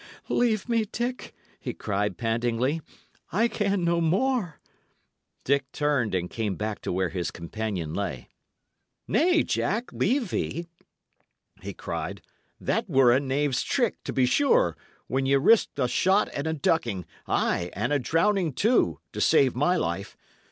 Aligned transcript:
"Leave 0.29 0.67
me, 0.67 0.83
Dick!" 0.83 1.31
he 1.59 1.75
cried, 1.75 2.17
pantingly; 2.17 2.81
"I 3.31 3.47
can 3.47 3.83
no 3.83 4.01
more." 4.01 4.59
Dick 5.43 5.71
turned, 5.71 6.15
and 6.15 6.27
came 6.27 6.55
back 6.55 6.81
to 6.81 6.91
where 6.91 7.09
his 7.09 7.29
companion 7.29 7.93
lay. 7.93 8.27
"Nay, 9.07 9.43
Jack, 9.43 9.93
leave 9.93 10.31
thee!" 10.31 10.65
he 11.61 11.75
cried. 11.75 12.23
"That 12.59 12.89
were 12.89 13.11
a 13.11 13.19
knave's 13.19 13.61
trick, 13.61 14.03
to 14.05 14.11
be 14.11 14.25
sure, 14.25 14.75
when 15.05 15.27
ye 15.27 15.35
risked 15.35 15.77
a 15.77 15.87
shot 15.87 16.29
and 16.33 16.47
a 16.47 16.53
ducking, 16.53 17.05
ay, 17.27 17.69
and 17.73 17.93
a 17.93 17.99
drowning 17.99 18.53
too, 18.53 18.97
to 19.13 19.21
save 19.21 19.55
my 19.55 19.75
life. 19.75 20.17